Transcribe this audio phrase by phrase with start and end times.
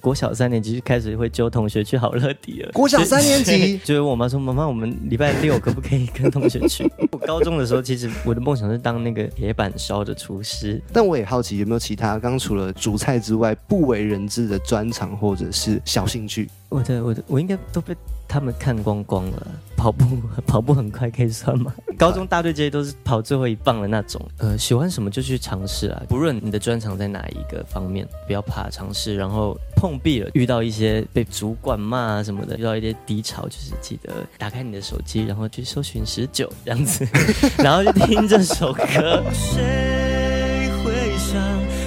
[0.00, 2.72] 国小三年级就开始会揪同学去好乐迪了。
[2.72, 10.80] 国小三年级， 就是我妈说：“妈妈，我们礼拜六可不可以跟同学去？” 我高中的时候，其实我的梦想是当那个铁板烧的厨师。
[10.92, 16.48] 但我也好奇，有没有其他刚除了煮菜之外不为人知的专长或者是小兴趣？
[16.68, 17.94] 我的我的我应该都被
[18.34, 19.46] 他们看光光了。
[19.76, 20.04] 跑步
[20.44, 21.72] 跑步很快可以算吗？
[21.96, 24.20] 高中大队接都是跑最后一棒的那种。
[24.38, 29.14] 呃，喜欢什么就去尝试啊，不论你的专长在哪一个方面，不要怕尝试。
[29.14, 37.06] 然后碰壁了，遇到一些被主管骂啊什么的，遇到一些低潮，就是记得打开你的手机，然后去搜寻十九这样子，
[37.62, 39.22] 然后就听这首歌。
[39.32, 41.40] 谁会想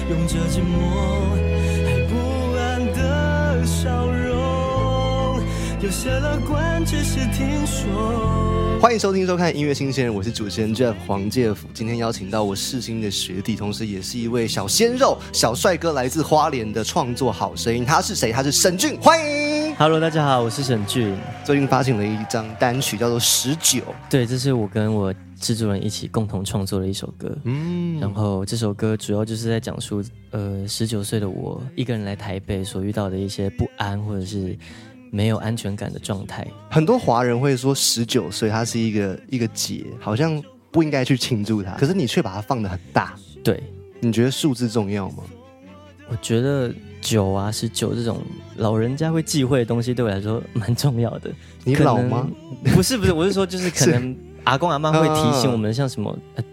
[0.08, 1.47] 用这寂寞
[5.80, 8.80] 有些乐观只是听说。
[8.80, 11.68] 欢迎收听收看音乐新鲜人，我是主持人 Jeff 黄介甫。
[11.72, 17.84] 今天邀请到我世新的学弟，同时也是一位小鲜肉、小帅哥，来自花莲的创作好声音。
[17.84, 18.32] 他是谁？
[18.32, 19.72] 他是沈俊，欢迎。
[19.76, 21.16] Hello，大家好，我是沈俊。
[21.44, 23.80] 最近发行了一张单曲，叫做《十九》。
[24.10, 27.38] 对，这是我跟我制作人一起共同创作的一首歌。
[27.44, 34.58] 嗯，然后这首歌主要就是在讲述，呃，十九岁的我一个人来台北所遇到的一些不安或者是
[35.10, 36.46] 没有安全感的状态。
[36.70, 43.14] 很多华人会说十九岁它是一个一个节，好像不应该去庆祝它，可是你却把它放得很大。
[43.42, 43.62] 对，
[44.00, 45.24] 你觉得数字重要吗？
[46.10, 48.22] 我觉得九啊、十九这种
[48.56, 51.30] 老人家会忌讳的东西，对我来说蛮重要的。
[51.64, 52.26] 你老吗？？
[52.74, 56.44] 不是不是，我是说就是可能 阿公阿妈会提醒我们，像什么、呃、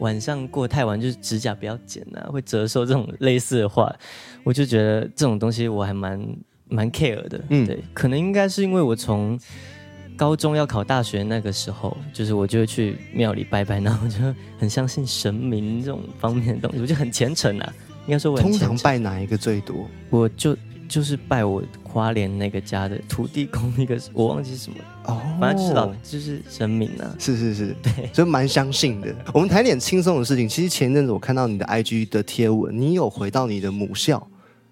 [0.00, 3.94] 晚上过太晚就是指甲不要剪啊，会折寿这种类似的话，
[4.42, 6.20] 我就觉得这种东西我还蛮
[6.68, 7.40] 蛮 care 的。
[7.48, 9.38] 嗯对，可能应该是因为我从
[10.16, 14.18] 高中要考大学那个时候，就是我就会去庙里拜拜，然后我就
[14.58, 17.74] 很相信神明这种方面的东西，我就很虔诚啊。
[18.06, 19.88] 应该说我很通常，拜哪一个最多？
[20.10, 24.76] 我就就是拜我花莲那个家的土地公那个，我忘记是什么，
[25.06, 27.16] 哦反正就是老就是神明啊。
[27.18, 29.12] 是是是，对，所以蛮相信的。
[29.32, 30.46] 我们谈点轻松的事情。
[30.48, 34.24] 其实前一阵子我看到你的 IG 的贴文，你有回到你的母校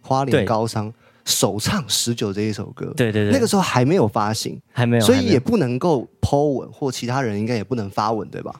[0.02, 0.92] 花莲高商
[1.24, 2.92] 首唱《十九》这一首歌。
[2.96, 8.54] 对对对，那个时候还没有发行，还没有，所以也不能够 Po 文，或其他人应该也不能发文，对吧？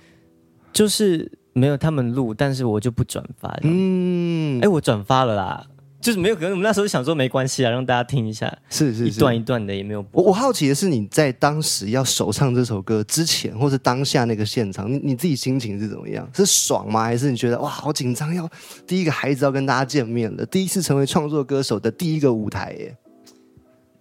[0.72, 3.48] 就是没有他们录，但是我就不转发。
[3.62, 5.66] 嗯，嗯，哎，我转发了啦，
[6.02, 10.20] 就是没有，可能我们那时候想说没关系啊，让大家听一下，是是是一段一段的也没有播。
[10.20, 16.28] 我我好奇的是，你在当时要首唱这首歌之前，或是当下那个现场，你你自己心情是怎么样？
[16.34, 17.04] 是爽吗？
[17.04, 18.34] 还是你觉得哇好紧张？
[18.34, 18.50] 要
[18.86, 22.96] 第一个孩子要跟大家见面了，第一次成为创作歌手的第一个舞台耶。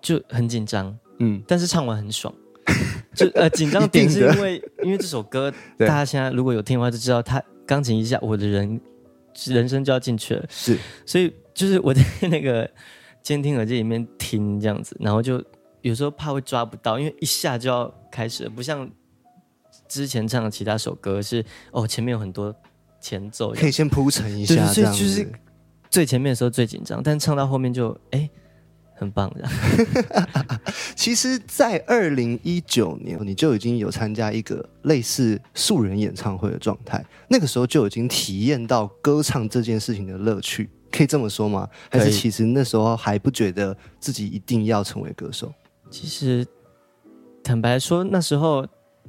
[0.02, 2.34] 就很紧张，嗯，但是唱完很爽。
[3.14, 8.82] 就呃紧张 点是因为因为这首歌， 对大家现在如果有听的话就知道，他钢琴一下，我的人
[9.48, 10.46] 人生就要进去了。
[10.50, 12.70] 是所以就是我在那个
[13.22, 15.44] 监听耳机里面听这样子，然后就
[15.82, 18.90] 有时候怕会抓不到，因为一下就要开始了，不像
[19.88, 22.56] 之前唱的其他首歌是哦前面有很多
[23.00, 24.68] 前奏，可以先铺陈一下。
[24.68, 25.32] 所以就是
[25.90, 28.30] 最前面的时候最紧张，但唱到后面就哎
[29.02, 29.52] 很棒这样。
[30.96, 41.68] 其实，在二零一九年，你就已经有参加一个类似素人演唱会的状态，那个时候就已经体验到歌唱这件事情的乐趣，可以这么说吗？
[41.90, 45.52] 还是其实那时候还不觉得自己一定要成为歌手？
[45.90, 46.46] 其实
[47.44, 48.66] 坦白说，那时候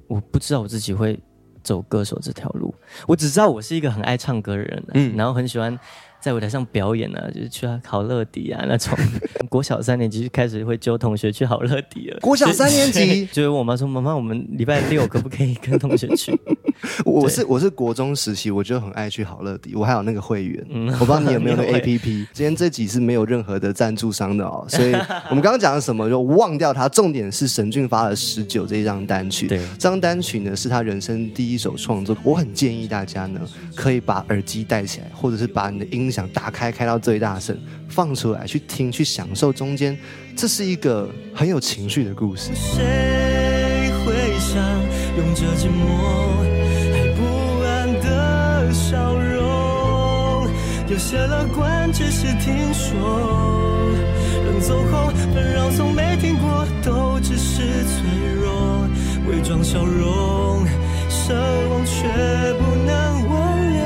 [0.09, 1.21] 我不知道我自己会
[1.63, 2.75] 走歌手这条路，
[3.07, 5.79] 我只知道我是一个很爱唱歌的人、啊，嗯然后很喜欢
[6.23, 8.97] 在舞台上表演啊，就是去好乐迪啊那种。
[9.51, 12.19] 国小三年级就开始会揪同学去好乐迪了。
[12.21, 16.33] 国小三年级 就，就问我妈说：“妈妈，我们礼拜六可不可以跟同学去
[17.05, 20.65] 我是我是国中时期，我就很爱去好乐迪，我还有那个会员。
[20.71, 22.27] 嗯我不知道你有没有那个 A P P。
[22.33, 24.93] 今天这集是没有任何的赞助商的哦，所以
[25.29, 26.89] 我们刚刚讲的什么就忘掉它。
[26.89, 32.17] 重点是沈俊发了《十九》这一张单曲，对这张单曲呢是他人生第一首创作。
[32.23, 33.41] 我很建议大家呢，
[33.75, 37.59] 可以把耳机戴起来，或者是把你的音响打开，开到最大声，
[37.89, 39.99] 放出来去听，去享受中间。
[40.37, 42.51] 这是一个很有情绪的故事？”。
[42.55, 44.57] 谁会想
[45.17, 45.81] 用这寂寞
[46.93, 47.21] 还不
[47.65, 49.43] 安的笑容？
[50.89, 52.99] 有些乐观只是听说，
[54.45, 58.05] 人走后纷扰从没听过，都只是脆
[58.41, 58.87] 弱，
[59.27, 60.67] 伪装笑容，
[61.09, 61.33] 奢
[61.71, 62.07] 望却
[62.59, 63.81] 不能挽留，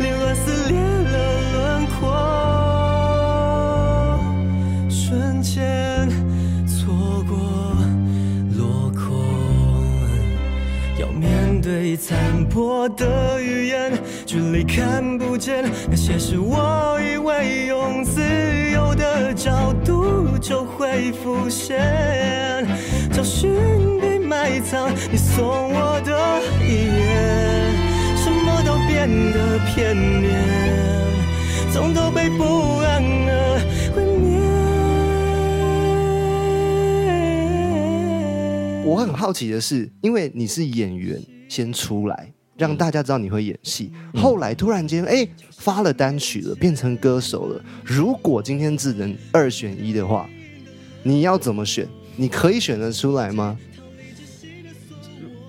[0.00, 0.81] 凌乱撕裂
[12.52, 13.90] 破的语言，
[14.26, 18.20] 距离看不见那些是我以为用自
[18.74, 21.80] 由的角度就会浮现，
[23.10, 23.50] 找寻
[23.98, 27.74] 被埋藏你送我的遗言，
[28.18, 30.38] 什么都变得片面，
[31.72, 32.44] 总都被不
[32.80, 33.58] 安而
[33.96, 34.36] 毁灭。
[38.84, 42.30] 我很好奇的是，因为你是演员先出来，
[42.62, 47.64] 让大家知道你会演戏，后来突然间哎发了单曲了，变成歌手了。
[47.84, 50.30] 如果今天只能二选一的话，
[51.02, 51.88] 你要怎么选？
[52.14, 53.58] 你可以选得出来吗？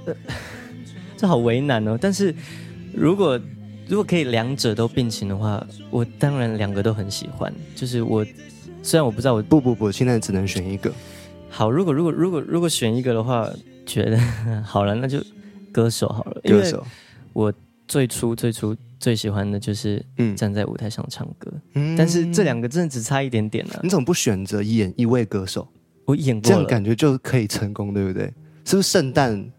[1.16, 1.96] 这好为难哦。
[2.02, 2.34] 但是
[2.92, 3.40] 如果
[3.88, 7.54] 如果可以两者都并行的话，我当然两个都很喜欢。
[7.76, 8.26] 就是我
[8.82, 10.92] 虽然我不知道我不不不，现在只能选一个。
[11.48, 13.48] 好，如果如果如果如果选一个的话，
[13.86, 14.18] 觉得
[14.66, 15.24] 好了，那就
[15.74, 16.42] 歌手好了。
[16.44, 16.86] 歌手，
[17.34, 17.52] 我
[17.88, 21.52] 最初最初最喜欢的就是嗯站在舞台上唱歌。
[21.74, 23.80] 嗯，但是这两个真的只差一点点了。
[23.84, 25.68] 你怎么不选择演一位歌手？
[26.06, 28.26] 我演过，这样感觉就可以成功，对不对？
[28.66, 29.52] 是不是圣诞？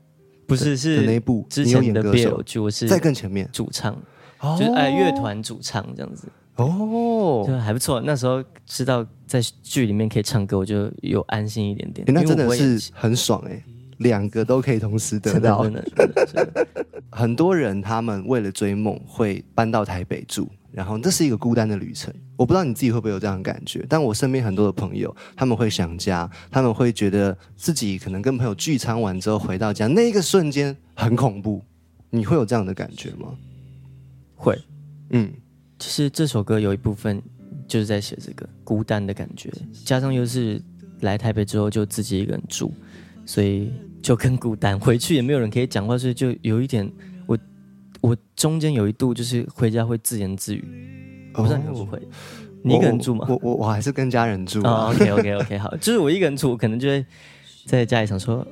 [0.46, 3.96] 不是，是那部之前的歌手剧，我是在更前面主唱，
[4.58, 6.28] 就是哎乐团主唱这样子。
[6.56, 8.00] 哦，就还不错。
[8.04, 12.04] 那时候知道在剧里面可以唱歌，我就有安心一点点。
[12.06, 13.64] 那真的是很爽哎，
[13.98, 15.64] 两个都可以同时得到。
[17.10, 22.12] 很多人他们为了追梦会搬到台北住，然后这是一个孤单的旅程。
[22.36, 31.62] 我不知道你自己会不会有这样的感觉，但我身边很多的朋友他们会想家，他们会觉得自己可能跟朋友聚餐完之后回到家，那一个瞬间很恐怖。
[32.10, 33.34] 你会有这样的感觉吗？
[34.34, 34.58] 会，
[35.10, 35.32] 嗯。
[35.76, 37.20] 其实这首歌有一部分
[37.66, 39.52] 就是在写这个孤单的感觉，
[39.84, 40.62] 加上又是
[41.00, 42.72] 来台北之后就自己一个人住，
[43.26, 43.72] 所以
[44.02, 44.78] 就更孤单。
[44.78, 46.90] 回去也没有人可以讲话，所以就有一点，
[47.26, 47.38] 我
[48.00, 50.64] 我中间有一度就是回家会自言自语。
[51.34, 52.00] 我不知道你会不会，
[52.62, 53.26] 你一个人住吗？
[53.28, 54.62] 我我我还是跟家人住。
[54.62, 57.04] OK OK OK 好，就是我一个人住，我可能就会
[57.66, 58.46] 在家里想说，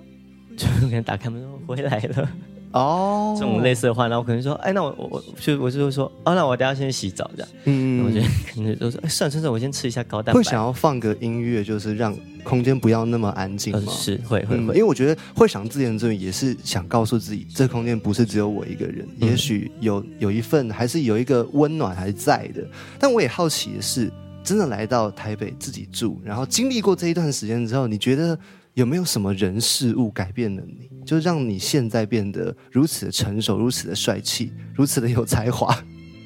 [0.57, 2.29] 就可能打开门说回来了。
[2.73, 7.49] 哦，这种类似的话，然后可能说，哎，那我我我就我就会说，哦，那我等下先洗澡这样。
[7.67, 10.39] 嗯，我觉得 可能就说，哎，算了算了，我先吃一下高蛋白。
[10.39, 13.93] 会想要放个音乐，就是让空间不要那么安静吗？
[13.93, 22.67] 是会会会，因为我觉得会想自言自语，也是想告诉自己，这空间不是只有我一个人，也许有有一份还是有一个温暖还是在的。
[22.99, 24.13] 但我也好奇的是，
[24.43, 28.39] 真的来到台北自己住，然后经历过这一段时间之后，你觉得？
[28.75, 35.79] 有没有什么人事物改变了你，就让你现在变得如此的成熟、如此的帅气、如此的有才华？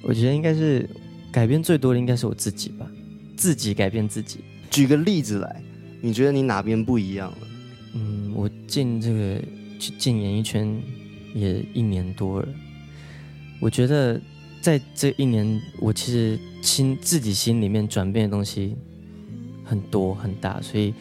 [0.05, 0.89] 我觉得应该是
[1.33, 2.87] 改变最多的应该是我自己吧，
[3.37, 4.45] 自己改变自己。
[4.71, 5.61] 举个例子来，
[6.01, 7.39] 你觉得你哪边不一样了？
[7.95, 9.43] 嗯，我进这个
[9.99, 10.81] 进演艺圈
[11.35, 12.49] 也一年多了，
[13.61, 14.21] 我觉得
[14.61, 18.75] 在这一年，我其实心自己心里面转变的东西
[19.65, 20.95] 很多很大，所以。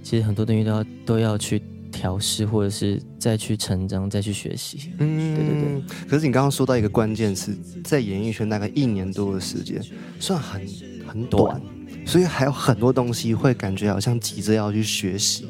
[0.00, 1.60] 其实很多东西都要都要去
[1.92, 4.90] 调试，或者是再去成长，再去学习。
[4.98, 5.82] 嗯，对对对。
[6.08, 7.54] 可是你刚刚说到一个关键词，
[7.84, 9.82] 在演艺圈大概一年多的时间，
[10.18, 10.66] 算很
[11.06, 11.60] 很短，
[12.08, 15.46] 所以还有很多东西会感觉好像急着要去学习，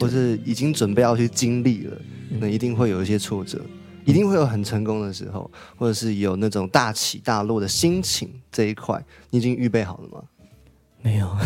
[0.00, 1.96] 或是已经准备要去经历了，
[2.40, 3.64] 那一定会有一些挫折，
[4.04, 9.00] 一定会有很成功的时候，或者是有那种大起大落的心情这一块，
[9.30, 10.24] 你已经预备好了吗？
[11.02, 11.36] 没有，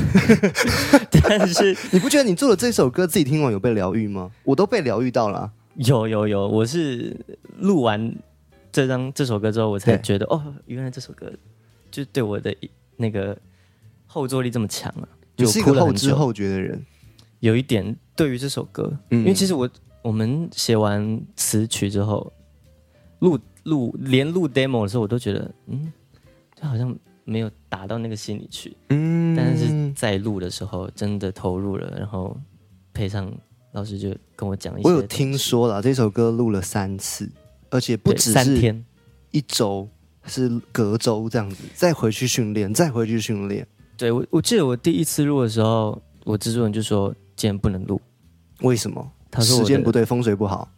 [1.23, 4.31] 但是 你不觉得你做的这首歌自己听完有被疗愈吗？
[4.43, 5.53] 我都被疗愈到了。
[5.75, 7.15] 有有有，我是
[7.59, 8.15] 录完
[8.73, 11.31] 这张这首歌之后，我才觉得哦，原来这首歌
[11.91, 12.55] 就对我的
[12.97, 13.37] 那个
[14.17, 15.09] 后坐力这么强啊！
[15.47, 16.85] 是一个后知后觉的人，
[17.41, 19.69] 有一点对于这首歌，因为其实我
[20.03, 22.33] 我们写完词曲之后，
[23.19, 25.93] 录录连录 demo 的时候，我都觉得嗯，
[26.55, 26.97] 就好像。
[27.29, 32.39] 没有打到那个心里去，嗯，但是在录的时候真的投入了，然后
[32.93, 33.29] 配上
[33.73, 34.89] 老师就跟我讲一些。
[34.89, 37.29] 我有听说了，这首歌录了三次，
[37.69, 38.85] 而且不止三天，
[39.33, 39.89] 一周
[40.25, 43.67] 是隔周这样子，再回去训练，再回去训练。
[43.97, 48.01] 对我，我记得我第一次录的时候，我制作人就说今天不能录，
[48.61, 49.11] 为什么？
[49.31, 50.69] 他说时间不对，风水不好。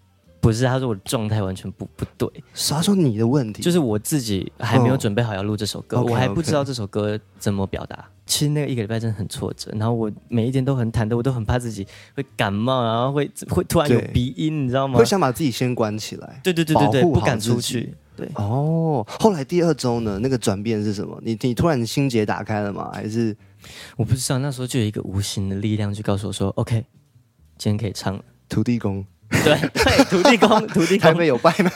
[0.41, 2.29] 不是，他说我的状态完全不不对。
[2.55, 3.61] 啥说你的问题？
[3.61, 8.09] 就是我自己还没有准备好要录这首歌，我还不知道这首歌怎么表达。
[8.25, 11.85] 其实那个一个礼拜真的很挫折，然后我每一天都很忐忑，我都很怕自己
[12.15, 14.97] 会感冒，然后会会突然有鼻音，你知道吗？
[14.97, 16.41] 会想把自己先关起来。
[16.45, 17.95] 对对对对对，不敢出去。
[18.19, 18.29] 对。
[18.35, 20.19] 哦，后来第二周呢？
[20.21, 21.17] 那个转变是什么？
[21.23, 22.91] 你你突然心结打开了吗？
[22.93, 23.37] 还是
[23.97, 24.41] 我不知道？
[24.41, 26.85] 那时候就有一个无形的力量去告诉我说：“OK，
[27.57, 29.05] 今天可以唱了。”土地公。
[29.31, 31.71] 对对，土地公，土地公台北有拜吗？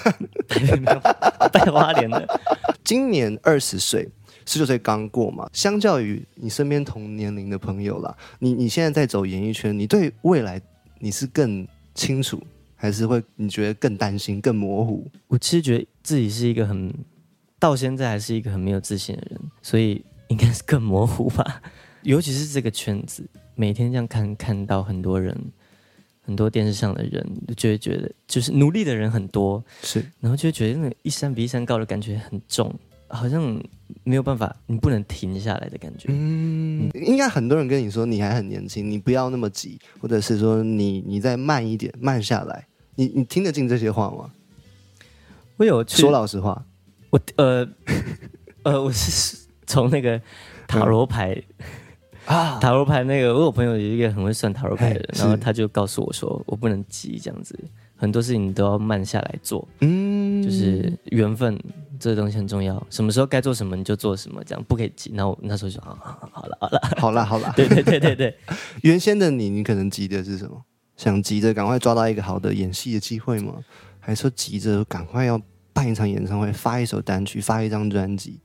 [1.53, 2.41] 拜花莲的。
[2.83, 4.09] 今年二十岁，
[4.47, 5.47] 十九岁刚过嘛。
[5.53, 10.59] 相较于你身边同年龄的朋友啦，你你现在在走演艺圈，你对未来
[10.99, 12.43] 你是更清楚，
[12.83, 15.09] 还是会你觉得更担心、更模糊？
[15.29, 16.93] 我其实觉得自己是一个很
[17.57, 21.63] 到现在还是一个很没有自信的人，所以应该是更模糊吧。
[22.03, 23.25] 尤其是这个圈子，
[23.55, 25.33] 每天这样看看到很多人，
[26.23, 27.25] 很多电视上的人，
[27.57, 32.75] 就会觉得就是努力的人很多，是然后就会觉得那个一山比一山高的感觉很重，
[33.07, 33.63] 好像
[34.03, 36.09] 没有办法，你不能停下来的感觉。
[36.09, 42.67] 嗯，应该很多人跟你说你还很年轻，你不要那么急，或者是说你你再慢一点，慢下来。
[42.97, 44.31] 你你听得进这些话吗？
[45.57, 46.65] 我有去说老实话，
[47.11, 47.67] 我呃
[48.65, 50.21] 呃，我是从那个
[50.67, 51.41] 塔罗牌、
[52.27, 57.57] 啊， 塔罗牌那个，我有朋友有一个很会算塔罗牌的人，然后他就告诉我说，我不能急，这样子，
[57.97, 61.57] 很多事情都要慢下来做，嗯就是缘分
[62.01, 65.13] 这个东西很重要，什么时候该做什么你就做什么，这样不可以急。
[65.15, 67.53] 然后我那时候就啊，好好了好了，好了好了。
[67.55, 68.37] 对对对对对，
[68.83, 70.65] 原先的你，你可能急的是什么？
[71.03, 73.61] 想急着赶快抓到一个好的演戏的机会吗？
[73.99, 75.41] 还是说急着赶快要
[75.73, 78.39] 办一场演唱会、发一首单曲、发一张专辑？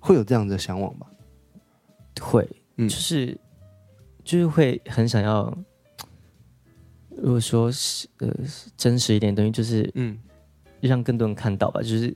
[0.00, 1.06] 会有这样的向往吧？
[2.20, 3.38] 会，嗯就是
[4.24, 5.56] 就是会很想要。
[7.10, 8.34] 如果说是呃
[8.76, 10.18] 真实一点的东西，就是嗯，
[10.80, 12.12] 让更多人看到吧，就是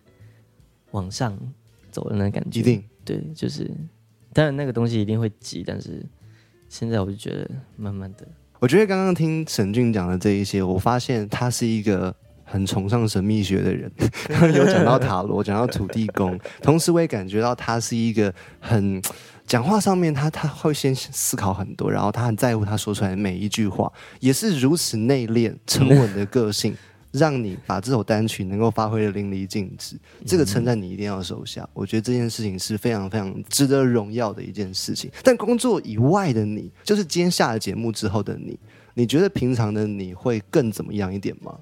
[0.91, 1.39] 往上
[1.93, 2.59] 走的那感觉。
[2.59, 2.83] 一定。
[3.05, 3.71] 对，就是
[4.33, 6.05] 当然那个东西一定会急，但是
[6.69, 8.27] 现在我就觉得慢慢的，
[8.59, 13.91] 我觉得刚刚听沈俊讲的这一些，我发现他是一个很崇尚神秘学的人，
[14.55, 19.01] 有讲到塔罗，讲到土地公，同时我也感觉到他是一个很
[19.47, 26.75] 讲话上面他他会先思考很多，然后他很在乎他说出来的每一句话，也是如此内敛沉稳的个性。
[27.19, 31.69] 让你把这首单曲能够发挥的淋漓尽致，这个称赞你一定要收下。
[31.73, 35.11] 我觉得这件事情是非常非常值得荣耀的一件事情。
[35.23, 38.59] 但工作以外的你，就是今天下了节目之后的你，
[38.95, 41.57] 你觉得平常的你会更怎么样一点吗？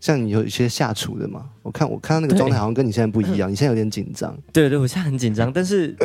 [0.00, 1.48] 像你有一些下厨的吗？
[1.62, 4.36] 我看我看到那个状态好像跟你现在不一样，你现在有点紧张。
[4.52, 5.96] 对对，我现在很紧张，但是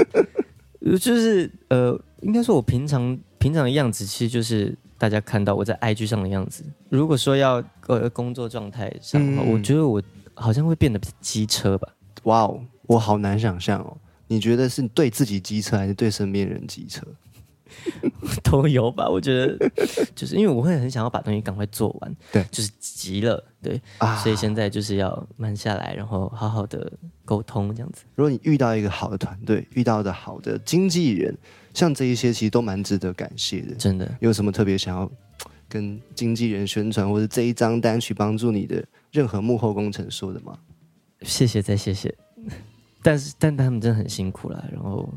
[0.79, 6.63] 呃 就是呃，应该说我平常平常的样子，其实就是大家看到我在 IG 上的样子。
[6.89, 9.99] 如果说要呃工作状态上的话，嗯我觉得我
[10.35, 11.87] 好像会变得比机车吧。
[12.23, 13.97] 哇哦，我好难想象哦。
[14.27, 17.01] 你觉得是对自己机车，还是对身边人机车？
[18.43, 19.57] 都有吧，我觉得
[20.15, 26.91] 就是因为我会很想要把东西赶快做完，对就是急了，对，啊所以现在就是要慢下来，然后好好的
[27.25, 28.03] 沟通这样子。
[28.15, 31.35] 如果你遇到一个好的团队，遇到的好的经纪人，
[31.79, 33.73] 像这一些其实都蛮值得感谢的。
[33.75, 35.09] 真的，有什么特别想要
[35.69, 38.83] 跟经纪人宣传，或者这一张单曲帮助你的
[39.13, 40.59] 任何幕后工程说的吗？
[41.21, 42.13] 谢谢再谢谢，
[43.01, 44.61] 但是但他们真的很辛苦啦。
[44.69, 45.09] 然后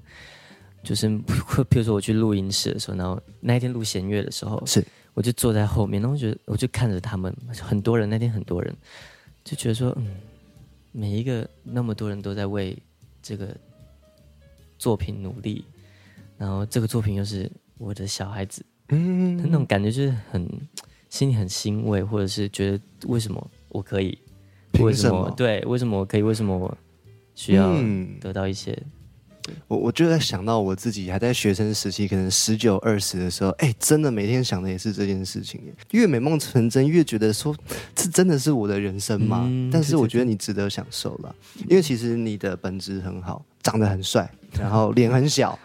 [0.85, 1.09] 就是
[1.69, 8.73] 比如说我去录音室的时候，然后那一天录弦乐的时候，是我就坐在后面，然后我觉得我就看着他们，很多人那天很多人
[9.43, 10.15] 就觉得说，嗯，
[10.93, 12.79] 每一个那么多人都在为
[13.21, 13.49] 这个
[14.79, 15.65] 作品努力，
[16.39, 20.49] 然后这个作品又是我的小孩子，嗯那种感觉就是很
[21.09, 24.19] 心里很欣慰，或者是觉得为什么我可以，
[24.81, 25.31] 为什么？
[25.37, 26.77] 对，为什么我可以，为什么我
[27.35, 28.77] 需要嗯得到一些，
[29.69, 35.75] 我我就在想到我自己还在学生时期，可能十九二十的时候，哎，真的每天想的也是这件事情耶。
[35.91, 37.55] 越美梦成真，越觉得说
[37.95, 39.43] 这真的是我的人生吗？
[39.47, 41.35] 嗯但是我觉得你值得享受了，
[41.69, 45.59] 因为其实你的本质很好，长得很帅， 然后脸很小，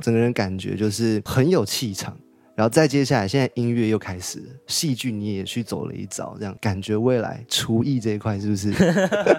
[0.00, 2.16] 整个人感觉就是很有气场。
[2.56, 8.70] 然后再接下来，现在音乐又开始了，戏剧你也去走了一遭，这样感觉未来厨艺这一块是不是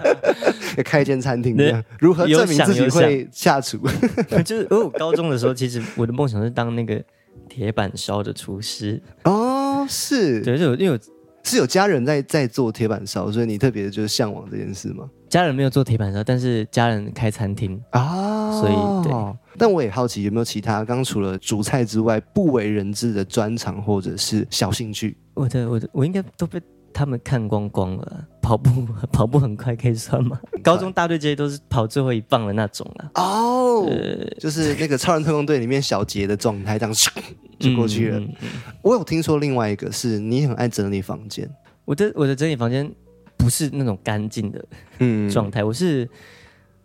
[0.75, 1.83] 要开一间餐厅这样？
[1.99, 3.77] 如何证明自己会下厨？
[4.43, 6.99] 就是因为我高中的时候，其实我的梦想是当那个
[7.47, 10.99] 铁板烧的厨师，哦，是，对，就因为我
[11.43, 15.09] 是有家人在在做铁板烧，所以你特别就是向往这件事吗？
[15.29, 18.73] 家人没有做铁板烧，但是家人开餐厅，啊，所以
[19.07, 19.13] 对。
[19.57, 25.17] 但我也好奇，有没有其他刚除了主菜之外不为人知的专长或者是小兴趣？
[25.33, 26.61] 我的我的我应该都被
[26.93, 28.27] 他们看光光了。
[28.51, 30.37] 跑步 跑步很快可以算吗？
[30.61, 33.11] 高中大队这些都是跑最后一棒的那种啊。
[33.15, 37.09] 哦，呃，就是那个超人特工队里面小杰的状态，这样咻
[37.57, 38.19] 就过去了。
[38.19, 38.49] 嗯嗯嗯
[38.81, 41.49] 我有听说另外一个是你很爱整理房间，
[41.85, 42.93] 我的我的整理房间
[43.37, 44.65] 不是那种干净的
[44.99, 46.09] 嗯状态，我是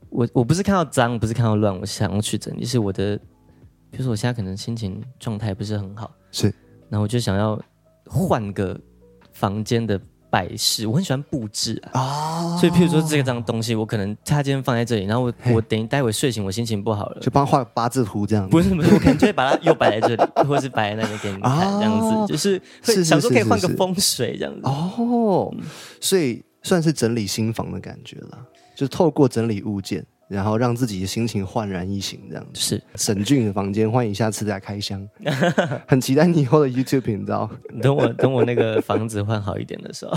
[0.09, 3.17] 我我不是看到脏，不是看到乱，我想要去整理，是我的，
[3.91, 6.47] 比如说我现在可能心情状态不是很好，是，
[6.89, 7.61] 然后我就想要
[8.05, 8.79] 换个
[9.33, 10.01] 房间的
[10.37, 11.99] 摆饰，我很喜欢布置啊。
[11.99, 18.45] 啊所以，譬如说这张东西，我可能他今天放在这里，然后我我等一待会睡醒，我心情不好了，就帮他画八字图这样。
[18.45, 18.51] 子。
[18.51, 24.61] 不是不是，我可能就会把它又摆在这里，或是摆在那里给你看，哦这样子，就是想说可以换个风水这样子。
[24.65, 25.51] 哦，
[26.03, 28.39] 所以算是整理新房的感觉了，
[28.75, 32.61] 就是透过整理物件，然后让自己的心情焕然一新，这样子。
[32.61, 35.09] 是，沈俊的房间，欢迎下次再开箱，
[35.87, 37.49] 很期待你以后的 YouTube 频道。
[37.81, 40.17] 等我等我那个房子换好一点的时候，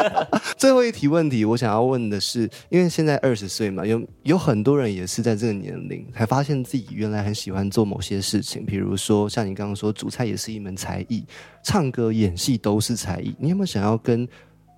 [0.56, 11.26] 最后一题问题，我想要问的是，因为现在二十岁嘛，有有很多人也是在这个年龄才发现自己原来很喜欢做某些事情，比如说像你刚刚说，煮菜也是一门才艺，
[11.62, 13.34] 唱歌、演戏都是才艺。
[13.38, 14.26] 你有没有想要跟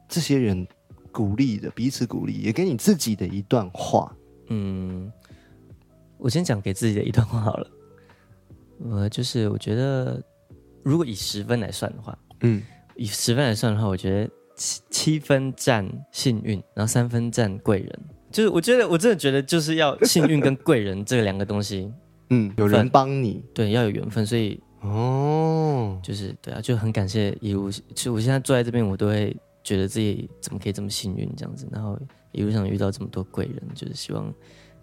[0.08, 0.66] 这些人
[1.12, 4.12] 鼓励的，彼此鼓励，也给你自己的一段话？
[4.48, 5.10] 嗯，
[6.18, 7.70] 我先讲给自己的一段话好了。
[8.90, 10.22] 呃，就是我觉得，
[10.82, 12.62] 如果以十分来算的话，嗯，
[12.96, 18.00] 以十分来算的话，我觉得七七分占幸运，然后三分占贵人。
[18.30, 21.92] 就是我觉得，我真的觉得，就是要幸运跟贵人这两个东西，
[22.30, 24.26] 嗯，有人帮你对，要有缘分。
[24.26, 27.70] 所以哦，就是对啊，就很感谢一路。
[27.70, 31.98] 其实我现在坐在这边，我都会觉得自己怎么可以这么幸运这样子，然后
[32.30, 34.32] 一路上遇到这么多贵人，就是希望，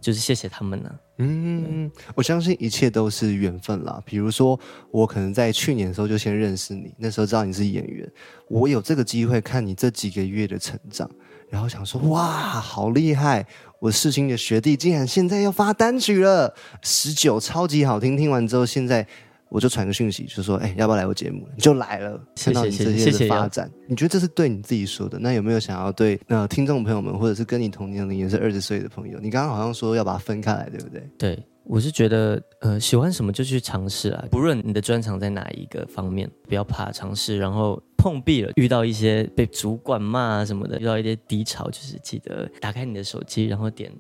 [0.02, 4.02] 就是谢谢他们呢、嗯，我相信一切都是缘分啦。
[4.04, 4.60] 比如说，
[4.90, 8.12] 我可能在去年的时候就先认识你，那时候知道你是演员，
[8.50, 11.10] 我有这个机会看你这几个月的成长，
[11.48, 13.46] 然后想说，哇，好厉害！
[13.80, 18.18] 我世新的学弟竟然现在要发单曲了，十九超级好听。
[18.18, 19.08] 听完之后，现在
[19.52, 21.46] 我就传个讯息，就说，哎，要不要来我节目？
[21.56, 25.20] 你就来了，谢谢看到你这些谢谢谢的发展，你觉得这是对你自己说的？
[25.20, 29.20] 那有没有想要对呃听众朋友们，或者是跟你同年龄也是二十岁的朋友？
[29.20, 31.04] 你刚刚好像说要把它分开来，对不对？
[31.18, 37.38] 对，我是觉得，呃，喜欢什么就去尝试啊，不论你的专长在哪一个方面，不要怕尝试。
[37.38, 43.92] 然后碰壁了，遇到一些被主管骂啊什么的，遇到一些低潮，就是记得打开你的手机，然后点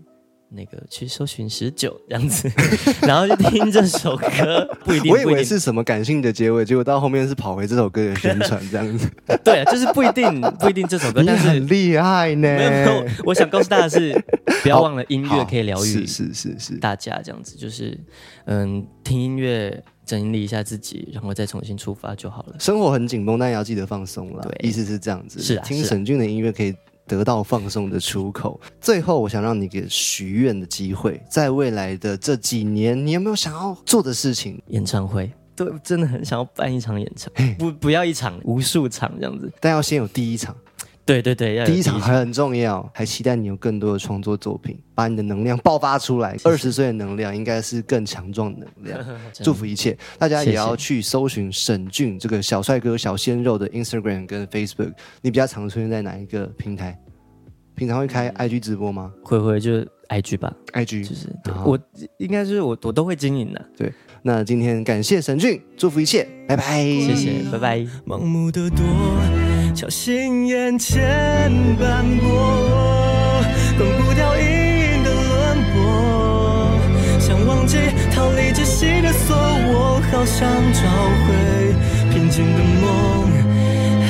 [0.53, 2.51] 那个去搜寻十九这样子，
[3.07, 9.09] 然后就听这首歌， 不一定，我以为是什么感性的结尾，结果到后面是跑回这首歌的宣传这样子。
[9.43, 12.41] 对啊，就是不一定，不一定这首歌，但是很厉害呢。
[12.41, 14.13] 没有没有，我想告诉大家是，
[14.61, 16.77] 不要忘了音乐可以疗愈是是是是。
[16.77, 17.97] 大家这样子，就是
[18.45, 22.55] 嗯，听音乐整理一下自己，然后再重新出发就好了。
[22.59, 24.41] 生活很紧绷，但也要记得放松啦。
[24.43, 25.41] 对意思是这样子。
[25.41, 26.73] 是啊是啊听沈俊的音乐可以
[27.07, 28.59] 得到放松的出口。
[28.79, 34.61] 最后，我想让你给许愿的机会，在未来的这几年，你有没有想要做的事情？
[34.67, 39.51] 演唱会，对，真的很想要办一场演唱，不不要一场，无数场这样子。
[39.59, 40.55] 但要先有第一场，
[41.11, 42.89] 对对对，第一场很重要。
[42.93, 46.37] 还期待你有更多的创作作品，把你的能量爆发出来。
[46.43, 49.05] 二十岁的能量应该是更强壮的能量。
[49.43, 54.93] 祝福一切，大家也要去搜寻沈俊这个小帅哥、小鲜肉的 Instagram 跟 Facebook。
[55.21, 56.97] 你比较常出现在哪一个平台？
[57.75, 61.27] 平常会开 IG 直播吗会会就是 IG 吧，？IG 就是
[61.65, 61.79] 我
[62.19, 67.79] 应该是我我都会经营的，对那今天感谢沈俊，祝福一切，拜拜，谢谢，拜拜。
[68.05, 68.77] 盲目的躲，
[69.73, 73.41] 小心眼前斑驳，
[73.79, 75.75] 关不掉阴影的轮廓。
[77.19, 77.77] 想忘记
[78.13, 80.81] 逃离窒息的锁，我好想找
[81.25, 81.33] 回
[82.13, 83.31] 平静的梦，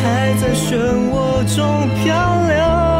[0.01, 0.75] 还在漩
[1.09, 1.15] 涡
[1.55, 2.11] 中漂
[2.47, 2.90] 流，